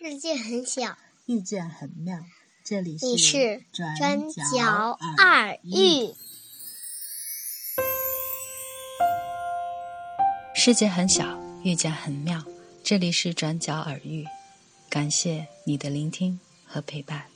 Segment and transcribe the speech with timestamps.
[0.00, 0.96] 世界很小，
[1.26, 2.24] 遇见很妙。
[2.62, 6.14] 这里你是转转角角耳耳语。
[10.54, 12.44] 世界很小，遇见很妙。
[12.84, 14.24] 这里是转角耳语，
[14.88, 17.26] 感谢你的聆听和陪伴。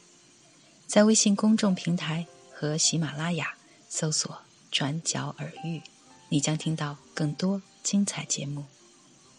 [0.87, 2.25] 在微信公众平台
[2.55, 3.57] 和喜马拉雅
[3.89, 4.39] 搜索
[4.71, 5.83] “转角耳语”，
[6.31, 8.65] 你将听到更多精彩节目。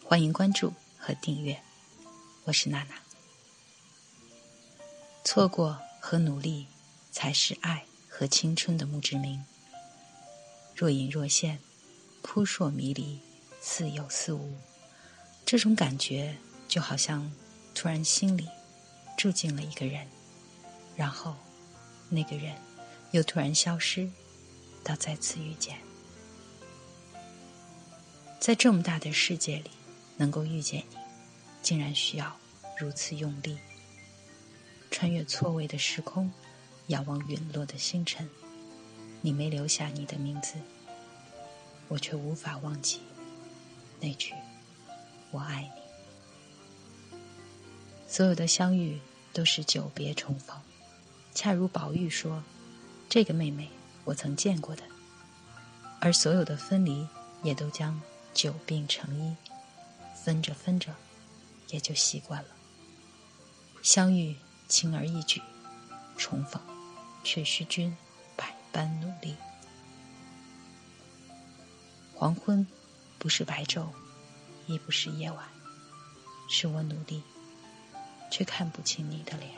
[0.04, 1.58] 欢迎关注和订阅。
[2.44, 3.03] 我是娜娜。
[5.24, 6.66] 错过和努力，
[7.10, 9.42] 才是爱和青春的墓志铭。
[10.76, 11.58] 若隐若现，
[12.22, 13.18] 扑朔迷离，
[13.60, 14.54] 似有似无。
[15.46, 16.36] 这种感觉
[16.68, 17.32] 就好像
[17.74, 18.46] 突然心里
[19.16, 20.06] 住进了一个人，
[20.94, 21.34] 然后
[22.10, 22.54] 那个人
[23.12, 24.08] 又突然消失，
[24.84, 25.78] 到再次遇见。
[28.38, 29.70] 在这么大的世界里，
[30.18, 30.96] 能够遇见你，
[31.62, 32.36] 竟然需要
[32.78, 33.58] 如此用力。
[34.94, 36.30] 穿越错位的时空，
[36.86, 38.30] 仰望陨落的星辰，
[39.22, 40.54] 你没留下你的名字，
[41.88, 43.00] 我却无法忘记
[43.98, 44.32] 那句
[45.32, 47.18] “我爱你”。
[48.06, 49.00] 所有的相遇
[49.32, 50.56] 都是久别重逢，
[51.34, 52.44] 恰如宝玉说
[53.10, 53.68] ：“这个妹妹
[54.04, 54.84] 我曾见过的。”
[56.00, 57.04] 而所有的分离，
[57.42, 58.00] 也都将
[58.32, 59.34] 久病成医，
[60.14, 60.94] 分着分着，
[61.70, 62.50] 也就习惯了。
[63.82, 64.36] 相遇。
[64.74, 65.40] 轻而易举，
[66.16, 66.60] 重逢
[67.22, 67.96] 却需君
[68.34, 69.36] 百般努力。
[72.12, 72.66] 黄昏
[73.16, 73.86] 不是白昼，
[74.66, 75.46] 亦不是夜晚，
[76.50, 77.22] 是我努力，
[78.32, 79.52] 却看不清你的脸。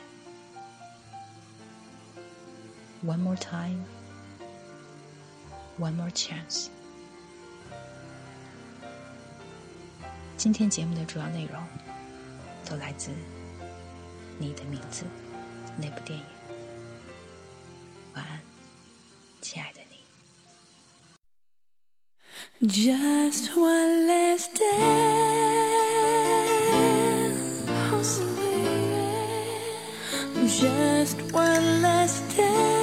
[3.03, 3.85] One more time,
[5.79, 6.67] one more chance。
[10.37, 11.59] 今天节目的主要内容
[12.69, 13.09] 都来自。
[14.39, 15.03] 你的名字》
[15.77, 16.25] 那部电影。
[18.13, 18.39] 晚安，
[19.41, 19.97] 亲爱的你。
[22.67, 24.67] Just one last day.
[30.47, 32.77] Just one last day.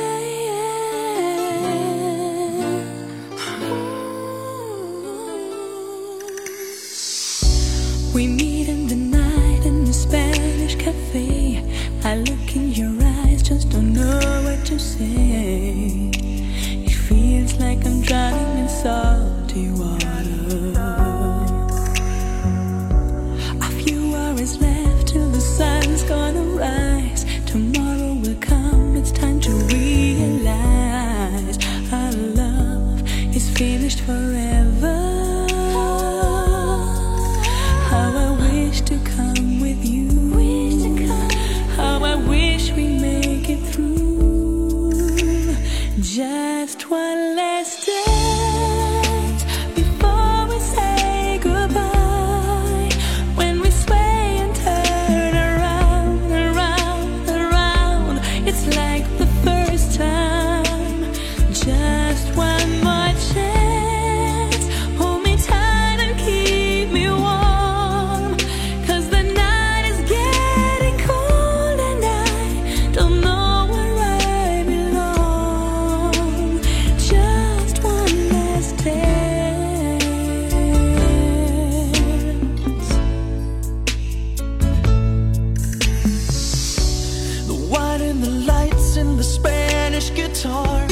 [90.44, 90.86] guitar.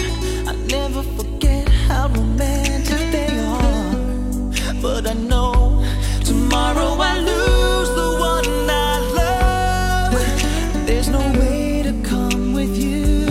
[0.47, 3.95] I never forget how romantic they are.
[4.81, 5.85] But I know
[6.25, 10.87] tomorrow I lose the one I love.
[10.87, 13.27] There's no way to come with you.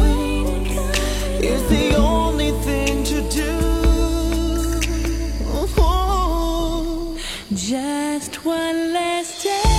[1.50, 3.54] It's the only thing to do.
[5.78, 7.18] Oh.
[7.54, 9.71] Just one last day.